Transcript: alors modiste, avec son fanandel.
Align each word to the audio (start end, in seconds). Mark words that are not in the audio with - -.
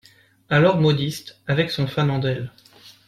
alors 0.49 0.79
modiste, 0.81 1.39
avec 1.45 1.69
son 1.69 1.85
fanandel. 1.85 2.49